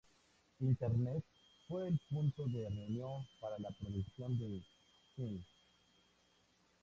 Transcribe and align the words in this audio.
Internet 0.61 1.23
fue 1.67 1.87
el 1.89 1.99
punto 2.09 2.47
de 2.47 2.67
reunión 2.67 3.23
para 3.39 3.59
la 3.59 3.69
producción 3.69 4.35
del 4.39 4.65
film. 5.15 5.43